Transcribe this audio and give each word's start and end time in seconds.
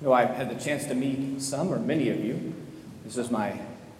Though 0.00 0.12
I've 0.12 0.30
had 0.30 0.50
the 0.50 0.62
chance 0.62 0.86
to 0.86 0.94
meet 0.94 1.40
some 1.40 1.72
or 1.72 1.78
many 1.78 2.08
of 2.10 2.22
you, 2.22 2.54
this 3.04 3.16
is 3.16 3.30
my 3.30 3.58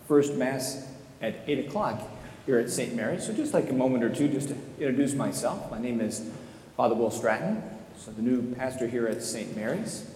first 0.08 0.34
Mass 0.34 0.86
at 1.22 1.36
8 1.46 1.66
o'clock 1.66 2.02
here 2.46 2.58
at 2.58 2.68
St. 2.68 2.94
Mary's. 2.94 3.26
So 3.26 3.32
just 3.32 3.54
like 3.54 3.70
a 3.70 3.72
moment 3.72 4.04
or 4.04 4.10
two 4.10 4.28
just 4.28 4.48
to 4.48 4.56
introduce 4.78 5.14
myself. 5.14 5.70
My 5.70 5.78
name 5.78 6.00
is 6.00 6.28
Father 6.76 6.94
Will 6.94 7.10
Straten, 7.10 7.62
so 7.96 8.10
the 8.10 8.22
new 8.22 8.54
pastor 8.54 8.86
here 8.86 9.06
at 9.06 9.22
St. 9.22 9.56
Mary's. 9.56 10.10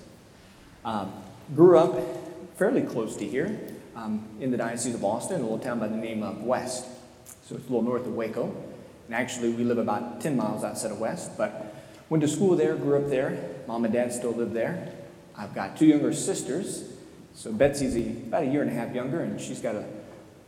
Um, 0.85 1.13
grew 1.55 1.79
up 1.79 1.99
fairly 2.57 2.83
close 2.83 3.17
to 3.17 3.27
here 3.27 3.59
um, 3.95 4.27
in 4.41 4.51
the 4.51 4.57
Diocese 4.57 4.95
of 4.95 5.05
Austin, 5.05 5.41
a 5.41 5.43
little 5.43 5.59
town 5.59 5.79
by 5.79 5.89
the 5.89 5.97
name 5.97 6.23
of 6.23 6.43
West. 6.43 6.87
So 7.45 7.55
it's 7.55 7.65
a 7.67 7.69
little 7.69 7.83
north 7.83 8.07
of 8.07 8.15
Waco. 8.15 8.55
And 9.07 9.15
actually, 9.15 9.51
we 9.51 9.65
live 9.65 9.79
about 9.79 10.21
10 10.21 10.37
miles 10.37 10.65
outside 10.65 10.91
of 10.91 11.01
West, 11.01 11.39
but 11.39 11.75
went 12.11 12.21
to 12.23 12.29
school 12.29 12.57
there, 12.57 12.75
grew 12.77 13.03
up 13.03 13.09
there. 13.09 13.55
Mom 13.67 13.85
and 13.85 13.95
dad 13.95 14.13
still 14.13 14.33
live 14.33 14.53
there. 14.53 14.93
I've 15.39 15.55
got 15.55 15.77
two 15.77 15.87
younger 15.87 16.13
sisters. 16.13 16.85
So 17.35 17.53
Betsy's 17.53 17.97
a, 17.97 18.01
about 18.27 18.43
a 18.43 18.47
year 18.47 18.63
and 18.63 18.71
a 18.71 18.75
half 18.75 18.93
younger, 18.93 19.21
and 19.21 19.41
she's 19.41 19.61
got 19.61 19.77
a 19.77 19.85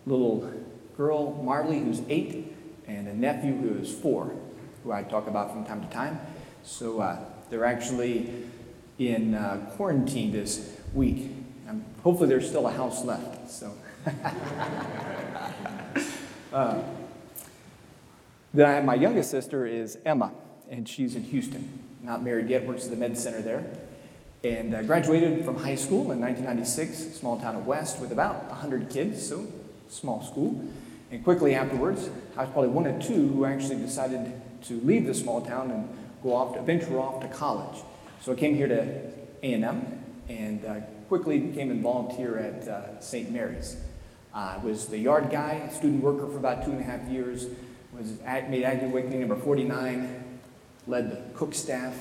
little 0.05 0.52
girl, 0.96 1.41
Marley, 1.45 1.78
who's 1.78 2.02
eight, 2.09 2.52
and 2.88 3.06
a 3.06 3.15
nephew 3.15 3.55
who 3.55 3.79
is 3.79 3.92
four, 3.95 4.34
who 4.82 4.91
I 4.91 5.05
talk 5.05 5.29
about 5.29 5.52
from 5.52 5.65
time 5.65 5.80
to 5.82 5.88
time. 5.88 6.18
So 6.65 7.01
uh, 7.01 7.24
they're 7.48 7.65
actually 7.65 8.30
in 8.98 9.37
uh, 9.37 9.70
quarantine 9.77 10.32
this 10.32 10.77
week. 10.93 11.30
Um, 11.68 11.84
hopefully, 12.02 12.29
there's 12.29 12.48
still 12.48 12.66
a 12.66 12.73
house 12.73 13.04
left. 13.04 13.48
So. 13.48 13.73
uh, 16.52 16.82
then 18.52 18.66
I 18.66 18.73
have 18.73 18.84
my 18.84 18.96
youngest 18.96 19.30
sister 19.30 19.65
is 19.66 19.96
Emma, 20.04 20.32
and 20.68 20.88
she's 20.88 21.15
in 21.15 21.23
Houston. 21.23 21.79
Not 22.02 22.24
married 22.24 22.48
yet, 22.48 22.66
works 22.66 22.87
at 22.87 22.91
the 22.91 22.96
med 22.96 23.16
center 23.16 23.41
there. 23.41 23.65
And 24.43 24.75
uh, 24.75 24.83
graduated 24.83 25.45
from 25.45 25.57
high 25.57 25.75
school 25.75 26.12
in 26.12 26.21
1996, 26.21 27.19
small 27.19 27.39
town 27.39 27.57
of 27.57 27.67
West, 27.67 28.01
with 28.01 28.11
about 28.11 28.49
100 28.49 28.88
kids, 28.88 29.27
so 29.27 29.47
small 29.88 30.23
school. 30.23 30.65
And 31.10 31.23
quickly 31.23 31.55
afterwards, 31.55 32.09
I 32.37 32.45
was 32.45 32.51
probably 32.51 32.71
one 32.71 32.87
of 32.87 33.02
two 33.02 33.29
who 33.29 33.45
actually 33.45 33.77
decided 33.77 34.41
to 34.63 34.80
leave 34.80 35.07
the 35.07 35.15
small 35.15 35.43
town 35.43 35.71
and 35.71 35.88
go 36.23 36.35
off 36.35 36.55
to 36.55 36.63
venture 36.63 36.99
off 36.99 37.21
to 37.21 37.29
college. 37.29 37.82
So 38.23 38.32
I 38.32 38.35
came 38.35 38.55
here 38.55 38.69
to 38.69 39.10
A&M 39.43 40.05
and 40.29 40.65
uh, 40.65 40.80
quickly 41.09 41.38
became 41.38 41.71
involved 41.71 42.16
here 42.16 42.37
at 42.37 42.69
uh, 42.69 43.01
St. 43.01 43.30
Mary's. 43.30 43.77
I 44.32 44.59
was 44.59 44.87
the 44.87 44.99
yard 44.99 45.30
guy, 45.30 45.69
student 45.69 46.02
worker 46.02 46.27
for 46.27 46.38
about 46.38 46.65
two 46.65 46.71
and 46.71 46.80
a 46.80 46.85
half 46.85 47.07
years, 47.09 47.47
was 47.93 48.13
at, 48.25 48.49
made 48.49 48.63
Aggie 48.63 48.87
Awakening 48.87 49.21
number 49.21 49.37
49, 49.37 50.38
led 50.87 51.10
the 51.10 51.37
cook 51.37 51.52
staff. 51.52 51.95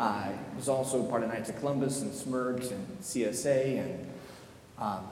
I 0.00 0.32
was 0.56 0.68
also 0.68 1.02
part 1.04 1.22
of 1.22 1.28
Knights 1.28 1.50
of 1.50 1.58
Columbus 1.58 2.02
and 2.02 2.12
SMERGS 2.12 2.70
and 2.70 2.98
CSA. 3.00 3.80
And 3.80 4.06
um, 4.78 5.06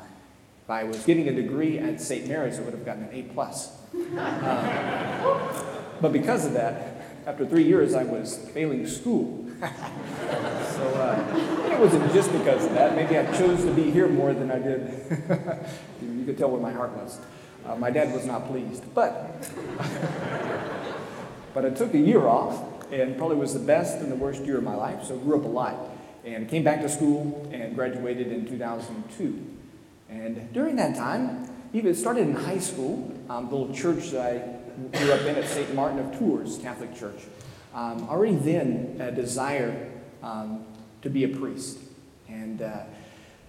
if 0.63 0.71
I 0.71 0.85
was 0.85 1.05
getting 1.05 1.29
a 1.29 1.33
degree 1.33 1.79
at 1.79 2.01
St. 2.01 2.29
Mary's, 2.29 2.59
I 2.59 2.63
would 2.63 2.75
have 2.75 2.85
gotten 2.85 3.05
an 3.05 3.11
A. 3.13 3.23
plus. 3.23 3.73
Um, 3.95 4.11
but 6.01 6.13
because 6.13 6.47
of 6.47 6.53
that, 6.53 6.97
after 7.27 7.45
three 7.45 7.65
years, 7.65 7.95
I 7.95 8.05
was 8.05 8.37
failing 8.55 8.87
school. 8.87 9.45
so 9.61 9.67
uh, 10.95 11.71
it 11.73 11.81
wasn't 11.81 12.13
just 12.13 12.31
because 12.31 12.65
of 12.67 12.75
that. 12.75 12.95
Maybe 12.95 13.19
I 13.19 13.25
chose 13.37 13.65
to 13.65 13.73
be 13.73 13.91
here 13.91 14.09
more 14.09 14.33
than 14.33 14.51
I 14.51 14.59
did. 14.59 14.81
you 16.03 16.25
could 16.25 16.39
tell 16.39 16.51
where 16.51 16.61
my 16.61 16.73
heart 16.73 16.93
was. 16.93 17.19
Uh, 17.67 17.75
my 17.77 17.91
dad 17.91 18.13
was 18.13 18.27
not 18.27 18.47
pleased, 18.47 18.85
but 18.95 19.51
but 21.55 21.65
I 21.65 21.71
took 21.71 21.95
a 21.95 21.99
year 21.99 22.27
off, 22.27 22.76
and 22.93 23.17
probably 23.17 23.37
was 23.37 23.53
the 23.53 23.61
best 23.61 23.99
and 23.99 24.11
the 24.11 24.17
worst 24.17 24.45
year 24.45 24.59
of 24.59 24.65
my 24.65 24.75
life. 24.75 25.05
So 25.05 25.17
grew 25.19 25.39
up 25.39 25.45
a 25.45 25.49
lot, 25.49 25.77
and 26.25 26.49
came 26.49 26.65
back 26.65 26.81
to 26.83 26.89
school 26.89 27.49
and 27.53 27.75
graduated 27.75 28.29
in 28.29 28.47
2002. 28.47 29.57
And 30.09 30.53
during 30.53 30.77
that 30.77 30.97
time, 30.97 31.51
even 31.73 31.95
started 31.95 32.29
in 32.29 32.35
high 32.35 32.59
school, 32.59 33.13
um, 33.29 33.49
the 33.49 33.57
little 33.57 33.75
church 33.75 34.11
that 34.11 34.33
I 34.33 34.99
grew 34.99 35.13
up 35.13 35.21
in 35.23 35.37
at 35.37 35.49
St. 35.49 35.75
Martin 35.75 35.99
of 35.99 36.19
Tours 36.19 36.59
Catholic 36.59 36.95
Church. 36.97 37.21
Um, 37.75 38.09
already 38.09 38.37
then 38.37 38.97
a 39.01 39.11
desire 39.11 39.91
um, 40.23 40.65
to 41.03 41.11
be 41.11 41.25
a 41.25 41.29
priest, 41.29 41.79
and 42.29 42.63
uh, 42.63 42.85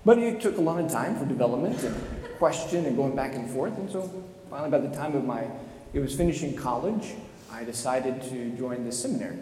but 0.04 0.18
it 0.20 0.42
took 0.42 0.58
a 0.58 0.62
lot 0.62 0.80
of 0.84 0.92
time 0.92 1.16
for 1.16 1.26
development 1.26 1.82
and 1.84 1.96
question 2.38 2.86
and 2.86 2.96
going 2.96 3.16
back 3.16 3.36
and 3.36 3.50
forth. 3.50 3.78
And 3.78 3.90
so 3.90 4.10
finally, 4.50 4.70
by 4.70 4.80
the 4.80 4.96
time 4.96 5.16
of 5.16 5.24
my, 5.24 5.48
it 5.94 6.00
was 6.00 6.16
finishing 6.16 6.56
college, 6.56 7.14
I 7.52 7.64
decided 7.64 8.22
to 8.24 8.50
join 8.52 8.86
the 8.86 8.92
seminary. 8.92 9.38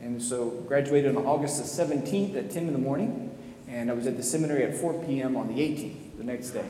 And 0.00 0.22
so 0.22 0.50
graduated 0.66 1.14
on 1.16 1.26
August 1.26 1.58
the 1.58 1.84
17th 1.84 2.36
at 2.36 2.50
10 2.50 2.66
in 2.66 2.72
the 2.72 2.78
morning, 2.78 3.36
and 3.68 3.90
I 3.90 3.94
was 3.94 4.06
at 4.06 4.16
the 4.16 4.22
seminary 4.22 4.64
at 4.64 4.76
4 4.76 5.04
p.m. 5.04 5.36
on 5.36 5.48
the 5.48 5.60
18th, 5.60 6.16
the 6.16 6.24
next 6.24 6.50
day. 6.50 6.64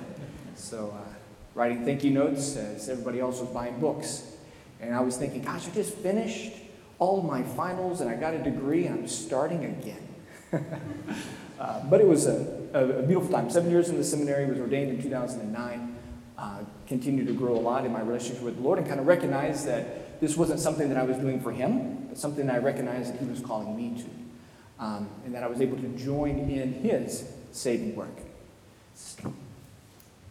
So 0.56 0.94
uh, 0.96 1.08
writing 1.54 1.84
thank 1.84 2.04
you 2.04 2.10
notes 2.10 2.56
as 2.56 2.88
everybody 2.88 3.20
else 3.20 3.40
was 3.40 3.48
buying 3.50 3.78
books. 3.78 4.36
And 4.80 4.94
I 4.94 5.00
was 5.00 5.16
thinking, 5.16 5.42
gosh, 5.42 5.68
I 5.68 5.70
just 5.72 5.94
finished 5.94 6.52
all 6.98 7.22
my 7.22 7.42
finals 7.42 8.00
and 8.00 8.10
I 8.10 8.14
got 8.14 8.34
a 8.34 8.42
degree 8.42 8.86
and 8.86 9.00
I'm 9.00 9.08
starting 9.08 9.64
again. 9.64 10.06
uh, 11.60 11.84
but 11.84 12.00
it 12.00 12.06
was 12.06 12.26
a, 12.26 12.68
a, 12.74 13.02
beautiful 13.02 13.30
time. 13.30 13.50
Seven 13.50 13.70
years 13.70 13.88
in 13.88 13.96
the 13.96 14.04
seminary, 14.04 14.46
was 14.46 14.58
ordained 14.58 14.90
in 14.90 15.02
2009. 15.02 15.96
Uh, 16.36 16.58
continued 16.86 17.26
to 17.26 17.34
grow 17.34 17.54
a 17.54 17.60
lot 17.60 17.84
in 17.84 17.92
my 17.92 18.00
relationship 18.00 18.42
with 18.42 18.56
the 18.56 18.62
Lord 18.62 18.78
and 18.78 18.86
kind 18.86 18.98
of 18.98 19.06
recognized 19.06 19.66
that 19.66 20.09
this 20.20 20.36
wasn't 20.36 20.60
something 20.60 20.88
that 20.88 20.98
I 20.98 21.02
was 21.02 21.16
doing 21.16 21.40
for 21.40 21.52
Him, 21.52 22.06
but 22.08 22.18
something 22.18 22.48
I 22.48 22.58
recognized 22.58 23.14
that 23.14 23.20
He 23.20 23.26
was 23.26 23.40
calling 23.40 23.76
me 23.76 24.02
to. 24.02 24.84
Um, 24.84 25.10
and 25.24 25.34
that 25.34 25.42
I 25.42 25.46
was 25.46 25.60
able 25.60 25.76
to 25.78 25.88
join 25.88 26.38
in 26.38 26.72
His 26.74 27.30
saving 27.52 27.96
work. 27.96 28.16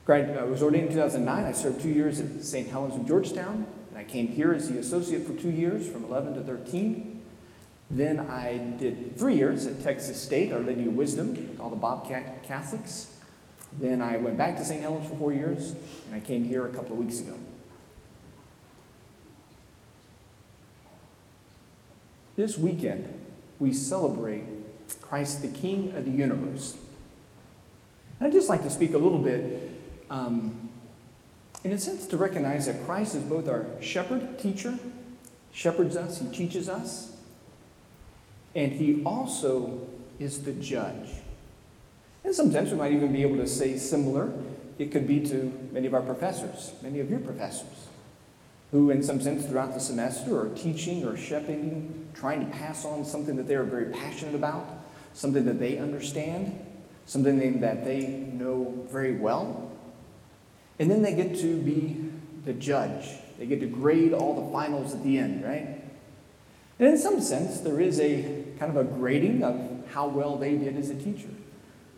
I 0.09 0.43
was 0.43 0.63
ordained 0.63 0.87
in 0.87 0.93
2009. 0.93 1.45
I 1.45 1.51
served 1.51 1.81
two 1.81 1.89
years 1.89 2.19
at 2.19 2.43
St. 2.43 2.67
Helens 2.67 2.95
of 2.95 3.07
Georgetown. 3.07 3.67
And 3.89 3.97
I 3.97 4.03
came 4.03 4.27
here 4.27 4.53
as 4.53 4.67
the 4.67 4.79
associate 4.79 5.27
for 5.27 5.33
two 5.33 5.51
years, 5.51 5.87
from 5.87 6.03
11 6.03 6.33
to 6.35 6.41
13. 6.41 7.21
Then 7.91 8.19
I 8.19 8.57
did 8.57 9.17
three 9.17 9.35
years 9.35 9.67
at 9.67 9.83
Texas 9.83 10.19
State, 10.19 10.51
Our 10.51 10.61
Lady 10.61 10.85
of 10.85 10.93
Wisdom, 10.93 11.57
all 11.59 11.69
the 11.69 11.75
Bobcat 11.75 12.43
Catholics. 12.43 13.15
Then 13.79 14.01
I 14.01 14.17
went 14.17 14.37
back 14.37 14.57
to 14.57 14.65
St. 14.65 14.81
Helens 14.81 15.07
for 15.07 15.15
four 15.15 15.33
years, 15.33 15.75
and 16.07 16.15
I 16.15 16.19
came 16.19 16.43
here 16.43 16.65
a 16.65 16.69
couple 16.69 16.93
of 16.93 16.97
weeks 16.97 17.19
ago. 17.19 17.35
This 22.39 22.57
weekend, 22.57 23.05
we 23.59 23.73
celebrate 23.73 24.45
Christ 25.01 25.41
the 25.41 25.49
King 25.49 25.93
of 25.97 26.05
the 26.05 26.11
universe. 26.11 26.77
And 28.17 28.27
I'd 28.27 28.31
just 28.31 28.47
like 28.47 28.63
to 28.63 28.69
speak 28.69 28.93
a 28.93 28.97
little 28.97 29.17
bit, 29.17 29.69
um, 30.09 30.69
in 31.65 31.73
a 31.73 31.77
sense, 31.77 32.07
to 32.07 32.15
recognize 32.15 32.67
that 32.67 32.85
Christ 32.85 33.15
is 33.15 33.23
both 33.23 33.49
our 33.49 33.65
shepherd, 33.81 34.39
teacher, 34.39 34.79
shepherds 35.51 35.97
us, 35.97 36.21
he 36.21 36.29
teaches 36.29 36.69
us, 36.69 37.11
and 38.55 38.71
he 38.71 39.03
also 39.03 39.85
is 40.17 40.43
the 40.43 40.53
judge. 40.53 41.09
And 42.23 42.33
sometimes 42.33 42.71
we 42.71 42.77
might 42.77 42.93
even 42.93 43.11
be 43.11 43.21
able 43.21 43.35
to 43.35 43.47
say 43.47 43.75
similar. 43.75 44.31
It 44.77 44.93
could 44.93 45.07
be 45.07 45.19
to 45.25 45.51
many 45.73 45.87
of 45.87 45.93
our 45.93 46.03
professors, 46.03 46.71
many 46.81 47.01
of 47.01 47.09
your 47.09 47.19
professors, 47.19 47.89
who, 48.71 48.91
in 48.91 49.01
some 49.01 49.19
sense, 49.19 49.45
throughout 49.45 49.73
the 49.73 49.79
semester 49.79 50.39
are 50.39 50.49
teaching 50.49 51.05
or 51.05 51.17
shepherding, 51.17 52.07
trying 52.13 52.45
to 52.45 52.57
pass 52.57 52.85
on 52.85 53.03
something 53.03 53.35
that 53.35 53.47
they 53.47 53.55
are 53.55 53.63
very 53.63 53.91
passionate 53.91 54.35
about, 54.35 54.67
something 55.13 55.45
that 55.45 55.59
they 55.59 55.77
understand, 55.77 56.59
something 57.05 57.59
that 57.61 57.83
they 57.83 58.07
know 58.07 58.85
very 58.91 59.15
well. 59.15 59.71
And 60.77 60.89
then 60.89 61.01
they 61.01 61.13
get 61.13 61.35
to 61.39 61.57
be 61.61 61.97
the 62.45 62.53
judge. 62.53 63.09
They 63.37 63.45
get 63.45 63.59
to 63.61 63.67
grade 63.67 64.13
all 64.13 64.45
the 64.45 64.51
finals 64.51 64.93
at 64.93 65.03
the 65.03 65.17
end, 65.17 65.43
right? 65.43 65.81
And 66.77 66.87
in 66.87 66.97
some 66.97 67.19
sense, 67.19 67.59
there 67.59 67.79
is 67.79 67.99
a 67.99 68.45
kind 68.59 68.75
of 68.75 68.77
a 68.77 68.83
grading 68.83 69.43
of 69.43 69.87
how 69.91 70.07
well 70.07 70.37
they 70.37 70.55
did 70.55 70.77
as 70.77 70.89
a 70.89 70.95
teacher. 70.95 71.29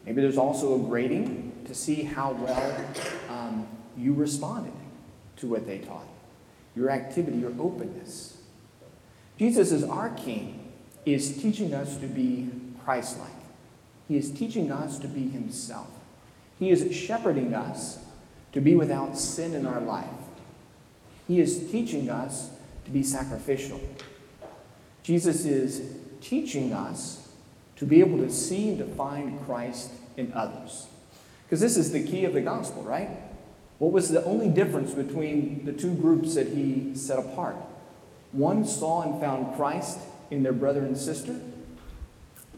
Maybe 0.06 0.22
there's 0.22 0.38
also 0.38 0.76
a 0.76 0.80
grading 0.80 1.52
to 1.66 1.76
see 1.76 2.04
how 2.04 2.32
well 2.32 2.86
um, 3.30 3.68
you 3.96 4.14
responded 4.14 4.74
to 5.38 5.48
what 5.48 5.68
they 5.68 5.80
taught, 5.80 6.08
your 6.76 6.90
activity, 6.90 7.38
your 7.38 7.54
openness. 7.60 8.38
Jesus, 9.38 9.72
as 9.72 9.84
our 9.84 10.10
King, 10.10 10.72
is 11.06 11.42
teaching 11.42 11.74
us 11.74 11.98
to 11.98 12.08
be 12.08 12.50
Christ 12.84 13.20
like. 13.20 13.30
He 14.08 14.18
is 14.18 14.32
teaching 14.32 14.72
us 14.72 15.00
to 15.00 15.08
be 15.08 15.30
Himself. 15.30 15.88
He 16.60 16.70
is 16.70 16.96
shepherding 16.96 17.54
us 17.54 18.00
to 18.54 18.62
be 18.62 18.76
without 18.76 19.18
sin 19.18 19.54
in 19.54 19.66
our 19.66 19.82
life. 19.82 20.06
He 21.28 21.40
is 21.40 21.72
teaching 21.72 22.10
us 22.10 22.52
to 22.86 22.92
be 22.92 23.04
sacrificial. 23.04 23.80
Jesus 25.02 25.46
is 25.46 25.96
teaching 26.20 26.74
us 26.74 27.30
to 27.78 27.86
be 27.86 28.00
able 28.00 28.18
to 28.20 28.30
see 28.30 28.70
and 28.70 28.78
to 28.78 28.86
find 28.86 29.44
Christ 29.46 29.92
in 30.18 30.32
others. 30.34 30.88
Because 31.46 31.60
this 31.60 31.78
is 31.78 31.92
the 31.92 32.04
key 32.04 32.26
of 32.26 32.34
the 32.34 32.42
gospel, 32.42 32.84
right? 32.84 33.10
What 33.82 33.94
was 33.94 34.10
the 34.10 34.24
only 34.26 34.48
difference 34.48 34.94
between 34.94 35.66
the 35.66 35.74
two 35.74 35.96
groups 35.96 36.36
that 36.36 36.50
he 36.50 36.92
set 36.94 37.18
apart? 37.18 37.56
One 38.32 38.64
saw 38.64 39.02
and 39.02 39.20
found 39.20 39.56
Christ 39.56 39.98
in 40.30 40.44
their 40.44 40.54
brother 40.54 40.82
and 40.86 40.96
sister, 40.96 41.40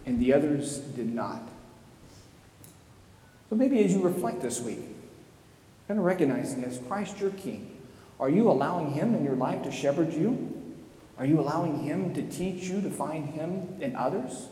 and 0.06 0.20
the 0.20 0.34
others 0.34 0.80
did 0.80 1.16
not. 1.16 1.42
So 3.50 3.56
maybe 3.56 3.82
as 3.86 3.94
you 3.94 4.02
reflect 4.02 4.42
this 4.42 4.60
week, 4.60 4.80
kind 5.88 5.98
of 5.98 6.06
recognizing 6.06 6.62
as 6.66 6.82
Christ 6.90 7.18
your 7.22 7.32
King, 7.32 7.78
are 8.20 8.30
you 8.30 8.52
allowing 8.52 8.92
Him 8.92 9.16
in 9.16 9.24
your 9.24 9.38
life 9.38 9.64
to 9.64 9.72
shepherd 9.72 10.12
you? 10.12 10.62
Are 11.18 11.26
you 11.26 11.40
allowing 11.40 11.84
Him 11.84 12.14
to 12.16 12.22
teach 12.24 12.66
you 12.66 12.82
to 12.82 12.90
find 12.90 13.30
Him 13.30 13.78
in 13.80 13.96
others? 13.96 14.50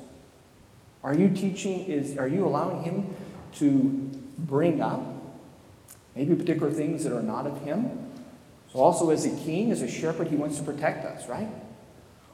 Are 1.03 1.13
you 1.13 1.31
teaching, 1.31 1.83
is, 1.87 2.17
are 2.17 2.29
you 2.29 2.47
allowing 2.47 2.83
Him 2.83 3.13
to 3.55 4.09
bring 4.37 4.79
up 4.79 5.10
maybe 6.15 6.35
particular 6.35 6.71
things 6.71 7.03
that 7.03 7.15
are 7.15 7.21
not 7.21 7.47
of 7.47 7.61
Him? 7.61 8.09
So, 8.71 8.79
also 8.79 9.09
as 9.09 9.25
a 9.25 9.35
king, 9.43 9.71
as 9.71 9.81
a 9.81 9.89
shepherd, 9.89 10.27
He 10.27 10.35
wants 10.35 10.57
to 10.57 10.63
protect 10.63 11.05
us, 11.05 11.27
right? 11.27 11.49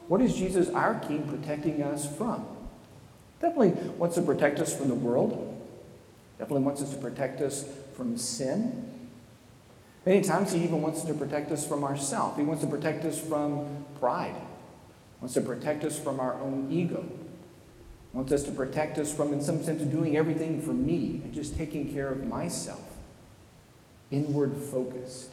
What 0.07 0.21
is 0.21 0.35
Jesus, 0.35 0.69
our 0.69 0.95
King, 0.99 1.27
protecting 1.27 1.83
us 1.83 2.07
from? 2.17 2.45
Definitely 3.41 3.71
wants 3.97 4.15
to 4.15 4.21
protect 4.21 4.59
us 4.59 4.75
from 4.75 4.87
the 4.87 4.95
world. 4.95 5.53
Definitely 6.39 6.63
wants 6.63 6.81
us 6.81 6.91
to 6.91 6.97
protect 6.97 7.41
us 7.41 7.65
from 7.95 8.17
sin. 8.17 9.09
Many 10.05 10.21
times 10.21 10.53
he 10.53 10.63
even 10.63 10.81
wants 10.81 11.01
to 11.01 11.13
protect 11.13 11.51
us 11.51 11.67
from 11.67 11.83
ourselves. 11.83 12.37
He 12.37 12.43
wants 12.43 12.63
to 12.63 12.69
protect 12.69 13.03
us 13.03 13.19
from 13.19 13.85
pride. 13.99 14.35
He 14.35 15.21
wants 15.21 15.33
to 15.33 15.41
protect 15.41 15.83
us 15.83 15.99
from 15.99 16.19
our 16.19 16.39
own 16.39 16.69
ego. 16.71 17.03
He 17.03 18.17
wants 18.17 18.31
us 18.31 18.43
to 18.43 18.51
protect 18.51 18.97
us 18.99 19.13
from, 19.13 19.33
in 19.33 19.41
some 19.41 19.61
sense, 19.63 19.81
doing 19.81 20.15
everything 20.15 20.61
for 20.61 20.73
me 20.73 21.21
and 21.23 21.33
just 21.33 21.57
taking 21.57 21.91
care 21.91 22.07
of 22.07 22.25
myself. 22.25 22.86
Inward 24.11 24.55
focused. 24.55 25.29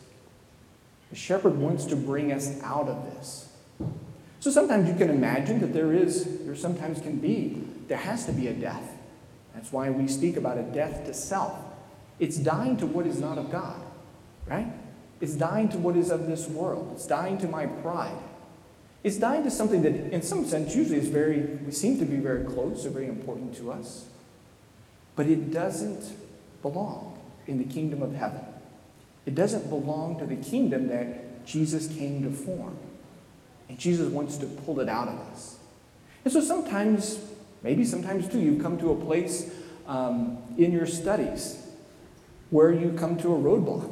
The 1.10 1.16
shepherd 1.16 1.56
wants 1.56 1.84
to 1.86 1.96
bring 1.96 2.32
us 2.32 2.60
out 2.62 2.88
of 2.88 3.04
this. 3.04 3.48
So 4.40 4.50
sometimes 4.50 4.88
you 4.88 4.94
can 4.94 5.10
imagine 5.10 5.60
that 5.60 5.72
there 5.72 5.92
is, 5.92 6.44
there 6.44 6.56
sometimes 6.56 7.00
can 7.00 7.18
be, 7.18 7.62
there 7.88 7.98
has 7.98 8.26
to 8.26 8.32
be 8.32 8.48
a 8.48 8.52
death. 8.52 8.90
That's 9.54 9.72
why 9.72 9.90
we 9.90 10.08
speak 10.08 10.36
about 10.36 10.58
a 10.58 10.62
death 10.62 11.06
to 11.06 11.14
self. 11.14 11.56
It's 12.18 12.36
dying 12.36 12.76
to 12.78 12.86
what 12.86 13.06
is 13.06 13.20
not 13.20 13.38
of 13.38 13.50
God, 13.50 13.80
right? 14.46 14.72
It's 15.20 15.34
dying 15.34 15.68
to 15.70 15.78
what 15.78 15.96
is 15.96 16.10
of 16.10 16.26
this 16.26 16.48
world. 16.48 16.90
It's 16.94 17.06
dying 17.06 17.38
to 17.38 17.48
my 17.48 17.66
pride. 17.66 18.18
It's 19.02 19.16
dying 19.16 19.44
to 19.44 19.50
something 19.50 19.82
that, 19.82 19.94
in 19.94 20.22
some 20.22 20.44
sense, 20.44 20.74
usually 20.74 20.98
is 20.98 21.08
very, 21.08 21.40
we 21.40 21.72
seem 21.72 21.98
to 21.98 22.04
be 22.04 22.16
very 22.16 22.44
close 22.44 22.84
or 22.84 22.90
very 22.90 23.06
important 23.06 23.54
to 23.56 23.70
us. 23.70 24.06
But 25.14 25.26
it 25.26 25.52
doesn't 25.52 26.12
belong 26.62 27.18
in 27.46 27.58
the 27.58 27.64
kingdom 27.64 28.02
of 28.02 28.14
heaven. 28.14 28.40
It 29.26 29.34
doesn't 29.34 29.68
belong 29.68 30.18
to 30.18 30.26
the 30.26 30.36
kingdom 30.36 30.88
that 30.88 31.46
Jesus 31.46 31.88
came 31.88 32.22
to 32.22 32.30
form. 32.30 32.76
And 33.68 33.78
Jesus 33.78 34.10
wants 34.10 34.36
to 34.38 34.46
pull 34.46 34.80
it 34.80 34.88
out 34.88 35.08
of 35.08 35.18
us. 35.18 35.58
And 36.24 36.32
so 36.32 36.40
sometimes 36.40 37.18
Maybe 37.64 37.86
sometimes 37.86 38.28
too, 38.28 38.38
you've 38.38 38.62
come 38.62 38.78
to 38.78 38.92
a 38.92 38.94
place 38.94 39.50
um, 39.88 40.36
in 40.58 40.70
your 40.70 40.86
studies 40.86 41.66
where 42.50 42.70
you 42.70 42.92
come 42.92 43.16
to 43.16 43.34
a 43.34 43.38
roadblock. 43.38 43.90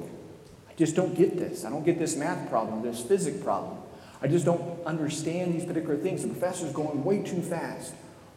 I 0.69 0.75
just 0.77 0.95
don't 0.95 1.17
get 1.17 1.39
this. 1.39 1.65
I 1.65 1.71
don't 1.71 1.85
get 1.85 1.99
this 1.99 2.15
math 2.15 2.51
problem, 2.51 2.83
this 2.83 3.01
physics 3.01 3.43
problem. 3.43 3.79
I 4.21 4.29
just 4.29 4.45
don't 4.45 4.85
understand 4.85 5.55
these 5.55 5.65
particular 5.65 5.97
things. 5.97 6.23
The 6.23 6.29
professor's 6.29 6.73
going 6.73 7.03
way 7.03 7.23
too 7.23 7.41
fast, 7.41 7.95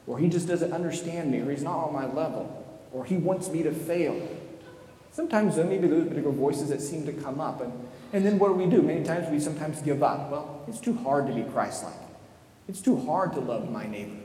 or 0.08 0.18
he 0.18 0.30
just 0.30 0.48
doesn't 0.48 0.72
understand 0.72 1.32
me, 1.32 1.42
or 1.42 1.52
he's 1.52 1.64
not 1.64 1.86
on 1.86 1.94
my 1.94 2.06
level, 2.06 2.66
or 2.94 3.04
he 3.04 3.18
wants 3.18 3.50
me 3.50 3.62
to 3.64 3.72
fail. 3.72 4.16
Sometimes 5.16 5.56
there 5.56 5.64
may 5.64 5.78
be 5.78 5.88
those 5.88 6.10
particular 6.10 6.36
voices 6.36 6.68
that 6.68 6.82
seem 6.82 7.06
to 7.06 7.14
come 7.14 7.40
up, 7.40 7.62
and, 7.62 7.72
and 8.12 8.26
then 8.26 8.38
what 8.38 8.50
do 8.50 8.56
we 8.56 8.66
do? 8.66 8.82
Many 8.82 9.02
times 9.06 9.30
we 9.32 9.40
sometimes 9.40 9.82
give 9.82 10.04
up. 10.04 10.30
Well, 10.30 10.62
it's 10.68 10.82
too 10.82 10.94
hard 10.94 11.26
to 11.28 11.34
be 11.34 11.44
Christ 11.44 11.86
like. 11.86 11.94
It's 12.68 12.82
too 12.82 12.98
hard 12.98 13.32
to 13.36 13.40
love 13.40 13.72
my 13.72 13.88
neighbor. 13.88 14.18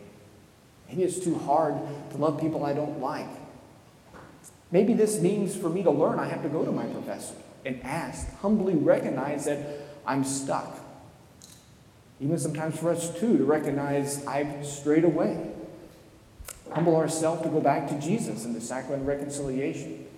Maybe 0.89 1.05
it's 1.05 1.21
too 1.21 1.39
hard 1.39 1.77
to 2.11 2.17
love 2.17 2.41
people 2.41 2.65
I 2.65 2.73
don't 2.73 3.01
like. 3.01 3.29
Maybe 4.73 4.93
this 4.93 5.21
means 5.21 5.55
for 5.55 5.69
me 5.69 5.85
to 5.85 5.93
learn, 5.93 6.19
I 6.19 6.27
have 6.27 6.43
to 6.43 6.49
go 6.49 6.65
to 6.65 6.73
my 6.73 6.87
professor 6.87 7.37
and 7.65 7.81
ask, 7.85 8.29
humbly 8.39 8.75
recognize 8.75 9.45
that 9.45 9.61
I'm 10.05 10.25
stuck. 10.25 10.77
Even 12.21 12.37
sometimes 12.37 12.77
for 12.77 12.91
us 12.91 13.17
too, 13.17 13.39
to 13.39 13.45
recognize 13.45 14.27
I've 14.27 14.67
strayed 14.67 15.05
away. 15.05 15.53
Humble 16.73 16.97
ourselves 16.97 17.43
to 17.43 17.49
go 17.49 17.61
back 17.61 17.87
to 17.91 18.01
Jesus 18.01 18.45
in 18.45 18.55
the 18.55 18.61
sacrament 18.61 19.03
of 19.03 19.07
reconciliation. 19.07 20.09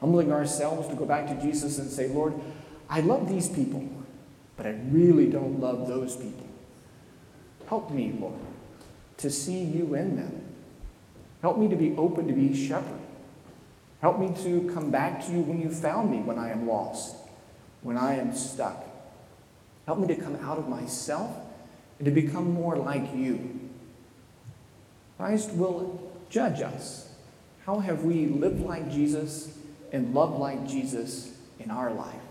Humbling 0.00 0.32
ourselves 0.32 0.88
to 0.88 0.94
go 0.94 1.04
back 1.04 1.26
to 1.28 1.34
Jesus 1.40 1.78
and 1.78 1.90
say, 1.90 2.08
Lord, 2.08 2.34
I 2.88 3.00
love 3.00 3.28
these 3.28 3.48
people, 3.48 3.88
but 4.56 4.66
I 4.66 4.74
really 4.90 5.26
don't 5.26 5.60
love 5.60 5.86
those 5.88 6.16
people. 6.16 6.46
Help 7.68 7.90
me, 7.90 8.12
Lord 8.18 8.40
to 9.20 9.30
see 9.30 9.62
you 9.62 9.94
in 9.94 10.16
them. 10.16 10.42
Help 11.42 11.58
me 11.58 11.68
to 11.68 11.76
be 11.76 11.94
open 11.96 12.26
to 12.26 12.32
be 12.32 12.54
shepherd. 12.54 13.00
Help 14.00 14.18
me 14.18 14.34
to 14.42 14.70
come 14.72 14.90
back 14.90 15.24
to 15.26 15.32
you 15.32 15.40
when 15.40 15.60
you 15.60 15.70
found 15.70 16.10
me 16.10 16.18
when 16.18 16.38
I 16.38 16.50
am 16.50 16.66
lost, 16.66 17.16
when 17.82 17.98
I 17.98 18.14
am 18.14 18.34
stuck. 18.34 18.82
Help 19.84 19.98
me 19.98 20.08
to 20.08 20.14
come 20.14 20.36
out 20.36 20.56
of 20.56 20.68
myself 20.68 21.30
and 21.98 22.06
to 22.06 22.10
become 22.10 22.52
more 22.52 22.76
like 22.76 23.14
you. 23.14 23.60
Christ 25.18 25.52
will 25.52 26.10
judge 26.30 26.62
us. 26.62 27.12
How 27.66 27.80
have 27.80 28.04
we 28.04 28.26
lived 28.26 28.62
like 28.62 28.90
Jesus 28.90 29.54
and 29.92 30.14
love 30.14 30.38
like 30.38 30.66
Jesus 30.66 31.32
in 31.58 31.70
our 31.70 31.92
life? 31.92 32.22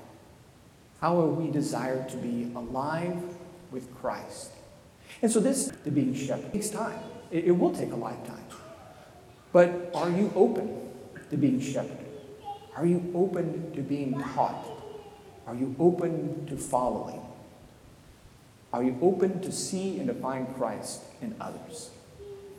How 1.01 1.19
are 1.21 1.27
we 1.27 1.49
desired 1.51 2.09
to 2.09 2.17
be 2.17 2.51
alive 2.55 3.17
with 3.71 3.93
Christ? 3.95 4.51
And 5.21 5.31
so 5.31 5.39
this, 5.39 5.71
the 5.83 5.91
being 5.91 6.13
shepherd, 6.13 6.51
takes 6.53 6.69
time. 6.69 6.99
It, 7.31 7.45
it 7.45 7.51
will 7.51 7.73
take 7.73 7.91
a 7.91 7.95
lifetime. 7.95 8.43
But 9.51 9.91
are 9.95 10.09
you 10.09 10.31
open 10.35 10.89
to 11.29 11.37
being 11.37 11.59
shepherded? 11.59 12.05
Are 12.75 12.85
you 12.85 13.11
open 13.15 13.73
to 13.73 13.81
being 13.81 14.19
taught? 14.19 14.65
Are 15.47 15.55
you 15.55 15.75
open 15.79 16.45
to 16.47 16.55
following? 16.55 17.21
Are 18.71 18.83
you 18.83 18.97
open 19.01 19.41
to 19.41 19.51
see 19.51 19.97
and 19.97 20.07
to 20.07 20.13
find 20.13 20.53
Christ 20.55 21.01
in 21.21 21.35
others 21.41 21.89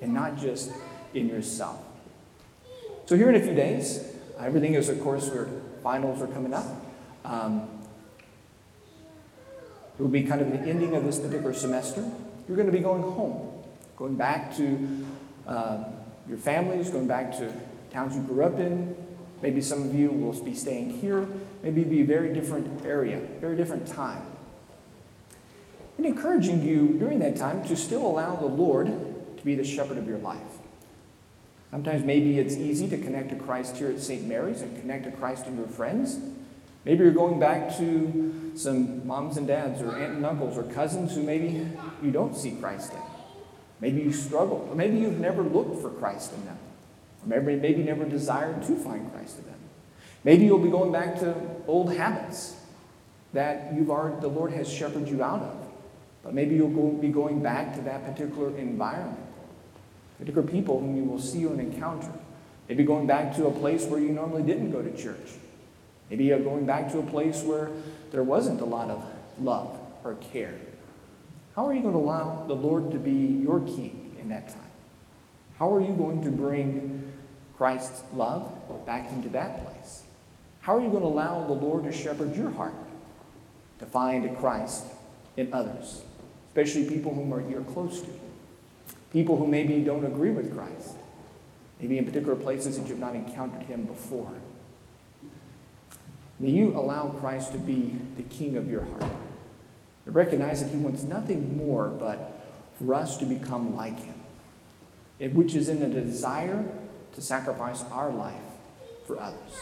and 0.02 0.12
not 0.12 0.36
just 0.36 0.72
in 1.14 1.28
yourself? 1.28 1.80
So, 3.06 3.16
here 3.16 3.28
in 3.28 3.36
a 3.36 3.40
few 3.40 3.54
days, 3.54 4.09
everything 4.44 4.74
is, 4.74 4.88
of 4.88 5.00
course, 5.00 5.28
where 5.28 5.48
finals 5.82 6.20
are 6.22 6.26
coming 6.28 6.54
up. 6.54 6.66
Um, 7.24 7.68
it 9.98 10.02
will 10.02 10.08
be 10.08 10.22
kind 10.22 10.40
of 10.40 10.50
the 10.50 10.58
ending 10.58 10.94
of 10.94 11.04
this 11.04 11.18
particular 11.18 11.52
semester 11.52 12.10
you're 12.50 12.56
going 12.56 12.66
to 12.66 12.76
be 12.76 12.82
going 12.82 13.02
home, 13.02 13.62
going 13.96 14.16
back 14.16 14.56
to 14.56 15.06
uh, 15.46 15.84
your 16.28 16.36
families, 16.36 16.90
going 16.90 17.06
back 17.06 17.30
to 17.38 17.52
towns 17.92 18.16
you 18.16 18.22
grew 18.22 18.42
up 18.42 18.58
in. 18.58 18.96
Maybe 19.40 19.62
some 19.62 19.88
of 19.88 19.94
you 19.94 20.10
will 20.10 20.32
be 20.42 20.52
staying 20.52 20.98
here. 20.98 21.28
Maybe 21.62 21.84
be 21.84 22.00
a 22.00 22.04
very 22.04 22.34
different 22.34 22.84
area, 22.84 23.20
very 23.40 23.56
different 23.56 23.86
time. 23.86 24.20
And 25.96 26.04
encouraging 26.04 26.66
you 26.66 26.98
during 26.98 27.20
that 27.20 27.36
time 27.36 27.62
to 27.68 27.76
still 27.76 28.04
allow 28.04 28.34
the 28.34 28.46
Lord 28.46 28.86
to 29.36 29.44
be 29.44 29.54
the 29.54 29.62
shepherd 29.62 29.96
of 29.96 30.08
your 30.08 30.18
life. 30.18 30.58
Sometimes 31.70 32.04
maybe 32.04 32.38
it's 32.38 32.56
easy 32.56 32.88
to 32.88 32.98
connect 32.98 33.30
to 33.30 33.36
Christ 33.36 33.76
here 33.76 33.90
at 33.90 34.00
St. 34.00 34.26
Mary's 34.26 34.60
and 34.60 34.78
connect 34.80 35.04
to 35.04 35.12
Christ 35.12 35.46
in 35.46 35.56
your 35.56 35.68
friends. 35.68 36.18
Maybe 36.84 37.04
you're 37.04 37.12
going 37.12 37.38
back 37.38 37.76
to 37.78 38.52
some 38.56 39.06
moms 39.06 39.36
and 39.36 39.46
dads 39.46 39.80
or 39.80 39.96
aunt 39.96 40.14
and 40.14 40.26
uncles 40.26 40.58
or 40.58 40.64
cousins 40.64 41.14
who 41.14 41.22
maybe 41.22 41.68
you 42.02 42.10
don't 42.10 42.36
see 42.36 42.52
Christ 42.52 42.92
in. 42.92 42.98
Maybe 43.80 44.02
you 44.02 44.12
struggle, 44.12 44.66
or 44.68 44.74
maybe 44.74 44.98
you've 44.98 45.20
never 45.20 45.42
looked 45.42 45.80
for 45.80 45.90
Christ 45.90 46.32
in 46.32 46.44
them. 46.44 46.58
Or 47.22 47.40
maybe, 47.40 47.60
maybe 47.60 47.82
never 47.82 48.04
desired 48.04 48.62
to 48.64 48.76
find 48.76 49.10
Christ 49.12 49.38
in 49.38 49.44
them. 49.44 49.58
Maybe 50.24 50.44
you'll 50.44 50.58
be 50.58 50.70
going 50.70 50.92
back 50.92 51.18
to 51.20 51.34
old 51.66 51.94
habits 51.94 52.56
that 53.32 53.72
you've 53.74 53.90
already, 53.90 54.20
the 54.20 54.28
Lord 54.28 54.52
has 54.52 54.70
shepherded 54.70 55.08
you 55.08 55.22
out 55.22 55.40
of. 55.40 55.56
But 56.22 56.34
maybe 56.34 56.56
you'll 56.56 56.92
be 56.92 57.08
going 57.08 57.42
back 57.42 57.74
to 57.76 57.80
that 57.82 58.04
particular 58.04 58.56
environment, 58.58 59.19
particular 60.20 60.46
people 60.46 60.78
whom 60.78 60.96
you 60.96 61.02
will 61.02 61.18
see 61.18 61.42
and 61.44 61.60
encounter. 61.60 62.12
Maybe 62.68 62.84
going 62.84 63.08
back 63.08 63.34
to 63.36 63.46
a 63.46 63.50
place 63.50 63.84
where 63.86 63.98
you 63.98 64.10
normally 64.10 64.44
didn't 64.44 64.70
go 64.70 64.80
to 64.80 64.96
church. 64.96 65.32
Maybe 66.08 66.24
you're 66.24 66.38
going 66.38 66.66
back 66.66 66.92
to 66.92 66.98
a 66.98 67.02
place 67.02 67.42
where 67.42 67.70
there 68.12 68.22
wasn't 68.22 68.60
a 68.60 68.64
lot 68.64 68.90
of 68.90 69.04
love 69.40 69.76
or 70.04 70.14
care. 70.32 70.54
How 71.56 71.66
are 71.66 71.74
you 71.74 71.80
going 71.82 71.94
to 71.94 71.98
allow 71.98 72.44
the 72.46 72.54
Lord 72.54 72.92
to 72.92 72.98
be 72.98 73.10
your 73.10 73.60
king 73.60 74.16
in 74.20 74.28
that 74.28 74.48
time? 74.48 74.70
How 75.58 75.74
are 75.74 75.80
you 75.80 75.94
going 75.94 76.22
to 76.22 76.30
bring 76.30 77.12
Christ's 77.56 78.02
love 78.14 78.52
back 78.86 79.10
into 79.12 79.28
that 79.30 79.64
place? 79.64 80.04
How 80.60 80.76
are 80.76 80.80
you 80.80 80.90
going 80.90 81.02
to 81.02 81.08
allow 81.08 81.46
the 81.46 81.54
Lord 81.54 81.84
to 81.84 81.92
shepherd 81.92 82.36
your 82.36 82.50
heart 82.50 82.74
to 83.78 83.86
find 83.86 84.36
Christ 84.38 84.84
in 85.36 85.52
others, 85.52 86.02
especially 86.48 86.88
people 86.88 87.14
whom 87.14 87.50
you're 87.50 87.62
close 87.62 88.02
to, 88.02 88.10
people 89.12 89.36
who 89.36 89.46
maybe 89.46 89.80
don't 89.80 90.04
agree 90.04 90.30
with 90.30 90.54
Christ, 90.54 90.96
maybe 91.80 91.98
in 91.98 92.04
particular 92.04 92.36
places 92.36 92.78
that 92.78 92.88
you've 92.88 92.98
not 92.98 93.14
encountered 93.14 93.62
him 93.62 93.84
before? 93.84 94.32
May 96.38 96.50
you 96.50 96.76
allow 96.76 97.08
Christ 97.08 97.52
to 97.52 97.58
be 97.58 97.96
the 98.16 98.22
king 98.22 98.56
of 98.56 98.70
your 98.70 98.82
heart. 98.84 99.12
recognize 100.06 100.62
that 100.62 100.70
he 100.70 100.76
wants 100.76 101.02
nothing 101.02 101.56
more 101.56 101.88
but 101.88 102.40
for 102.78 102.94
us 102.94 103.18
to 103.18 103.26
become 103.26 103.76
like 103.76 103.98
him, 104.02 105.34
which 105.34 105.54
is 105.54 105.68
in 105.68 105.82
a 105.82 105.88
desire 105.88 106.64
to 107.12 107.20
sacrifice 107.20 107.84
our 107.92 108.10
life 108.10 108.40
for 109.06 109.20
others? 109.20 109.52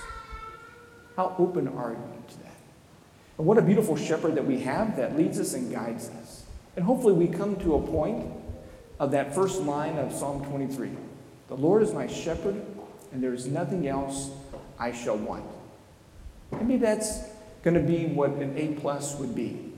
How 1.17 1.35
open 1.37 1.67
are 1.67 1.91
you 1.91 2.23
to 2.29 2.39
that? 2.45 2.55
And 3.39 3.47
what 3.47 3.59
a 3.59 3.63
beautiful 3.63 3.97
shepherd 3.97 4.37
that 4.37 4.47
we 4.47 4.61
have 4.61 4.97
that 4.97 5.17
leads 5.17 5.41
us 5.41 5.55
and 5.55 5.73
guides 5.73 6.11
us. 6.11 6.45
And 6.77 6.85
hopefully 6.85 7.15
we 7.15 7.27
come 7.27 7.57
to 7.57 7.75
a 7.75 7.83
point 7.83 8.31
of 8.99 9.13
that 9.13 9.35
first 9.35 9.61
line 9.63 9.97
of 9.99 10.13
Psalm 10.13 10.45
23 10.47 10.91
The 11.49 11.55
Lord 11.55 11.83
is 11.83 11.93
my 11.93 12.07
shepherd, 12.07 12.61
and 13.13 13.23
there 13.23 13.33
is 13.33 13.47
nothing 13.47 13.87
else 13.87 14.31
I 14.79 14.93
shall 14.93 15.17
want. 15.17 15.45
Maybe 16.53 16.77
that's 16.77 17.23
going 17.63 17.75
to 17.75 17.81
be 17.81 18.07
what 18.07 18.31
an 18.31 18.57
A 18.57 18.75
plus 18.81 19.17
would 19.17 19.35
be. 19.35 19.73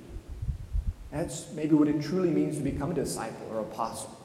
That's 1.10 1.50
maybe 1.52 1.74
what 1.74 1.88
it 1.88 2.00
truly 2.02 2.30
means 2.30 2.56
to 2.58 2.62
become 2.62 2.92
a 2.92 2.94
disciple 2.94 3.48
or 3.50 3.60
apostle. 3.60 4.16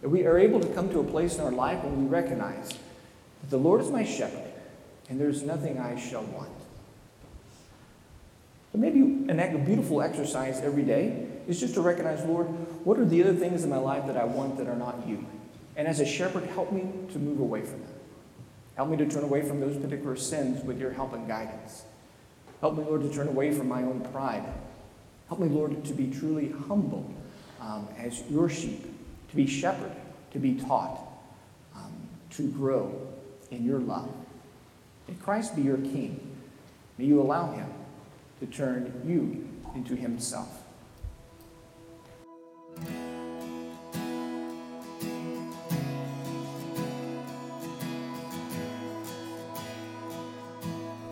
That 0.00 0.08
we 0.08 0.24
are 0.24 0.38
able 0.38 0.60
to 0.60 0.68
come 0.68 0.88
to 0.90 1.00
a 1.00 1.04
place 1.04 1.36
in 1.36 1.42
our 1.42 1.50
life 1.50 1.82
when 1.84 2.04
we 2.04 2.08
recognize 2.08 2.68
that 2.70 3.50
the 3.50 3.58
Lord 3.58 3.80
is 3.80 3.90
my 3.90 4.04
shepherd, 4.04 4.50
and 5.08 5.20
there's 5.20 5.42
nothing 5.42 5.78
I 5.78 5.98
shall 5.98 6.24
want. 6.24 6.50
But 8.72 8.80
maybe 8.80 9.00
an 9.00 9.64
beautiful 9.64 10.02
exercise 10.02 10.60
every 10.60 10.84
day 10.84 11.27
is 11.48 11.58
just 11.58 11.74
to 11.74 11.80
recognize, 11.80 12.24
Lord, 12.24 12.46
what 12.84 12.98
are 12.98 13.04
the 13.04 13.22
other 13.22 13.32
things 13.32 13.64
in 13.64 13.70
my 13.70 13.78
life 13.78 14.06
that 14.06 14.16
I 14.16 14.24
want 14.24 14.58
that 14.58 14.68
are 14.68 14.76
not 14.76 15.08
you? 15.08 15.26
And 15.76 15.88
as 15.88 15.98
a 15.98 16.06
shepherd, 16.06 16.44
help 16.44 16.70
me 16.70 16.82
to 17.12 17.18
move 17.18 17.40
away 17.40 17.62
from 17.62 17.80
them. 17.80 17.94
Help 18.76 18.90
me 18.90 18.96
to 18.98 19.08
turn 19.08 19.24
away 19.24 19.42
from 19.42 19.58
those 19.58 19.76
particular 19.76 20.14
sins 20.14 20.62
with 20.62 20.78
your 20.78 20.92
help 20.92 21.14
and 21.14 21.26
guidance. 21.26 21.84
Help 22.60 22.76
me, 22.76 22.84
Lord, 22.84 23.02
to 23.02 23.12
turn 23.12 23.28
away 23.28 23.52
from 23.52 23.66
my 23.66 23.82
own 23.82 24.06
pride. 24.12 24.44
Help 25.28 25.40
me, 25.40 25.48
Lord, 25.48 25.84
to 25.84 25.94
be 25.94 26.08
truly 26.10 26.52
humble 26.68 27.12
um, 27.60 27.88
as 27.96 28.22
your 28.30 28.48
sheep, 28.48 28.84
to 29.30 29.36
be 29.36 29.46
shepherd, 29.46 29.92
to 30.32 30.38
be 30.38 30.54
taught, 30.54 31.00
um, 31.74 31.92
to 32.30 32.48
grow 32.50 32.94
in 33.50 33.64
your 33.64 33.78
love. 33.78 34.10
May 35.08 35.14
Christ 35.14 35.56
be 35.56 35.62
your 35.62 35.78
king. 35.78 36.36
May 36.98 37.06
you 37.06 37.20
allow 37.20 37.52
him 37.52 37.68
to 38.40 38.46
turn 38.46 39.00
you 39.04 39.48
into 39.74 39.96
himself. 39.96 40.62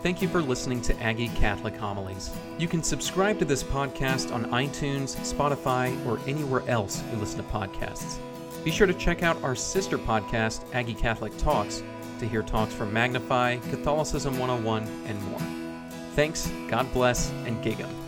Thank 0.07 0.23
you 0.23 0.29
for 0.29 0.41
listening 0.41 0.81
to 0.83 0.97
Aggie 1.03 1.31
Catholic 1.31 1.75
Homilies. 1.75 2.31
You 2.59 2.69
can 2.69 2.81
subscribe 2.81 3.41
to 3.41 3.45
this 3.45 3.65
podcast 3.65 4.33
on 4.33 4.45
iTunes, 4.53 5.17
Spotify, 5.17 5.99
or 6.07 6.21
anywhere 6.29 6.63
else 6.69 7.03
you 7.11 7.19
listen 7.19 7.39
to 7.39 7.51
podcasts. 7.51 8.19
Be 8.63 8.71
sure 8.71 8.87
to 8.87 8.95
check 8.95 9.25
out 9.25 9.43
our 9.43 9.57
sister 9.57 9.99
podcast, 9.99 10.63
Aggie 10.73 10.95
Catholic 10.95 11.37
Talks, 11.39 11.83
to 12.21 12.29
hear 12.29 12.45
talks 12.45 12.73
from 12.73 12.93
Magnify, 12.93 13.57
Catholicism 13.69 14.39
101, 14.39 14.85
and 15.07 15.21
more. 15.25 15.41
Thanks, 16.15 16.53
God 16.69 16.87
bless, 16.93 17.33
and 17.45 17.61
Gig'em. 17.65 18.06